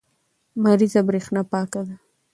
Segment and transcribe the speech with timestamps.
[0.55, 1.95] لمریزه برېښنا پاکه ده.